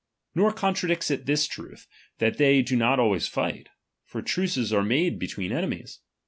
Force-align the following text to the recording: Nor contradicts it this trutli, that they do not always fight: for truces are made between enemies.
Nor 0.33 0.51
contradicts 0.51 1.11
it 1.11 1.27
this 1.27 1.47
trutli, 1.47 1.85
that 2.17 2.39
they 2.39 2.63
do 2.63 2.75
not 2.75 2.99
always 2.99 3.27
fight: 3.27 3.69
for 4.03 4.23
truces 4.23 4.73
are 4.73 4.81
made 4.81 5.19
between 5.19 5.51
enemies. 5.51 5.99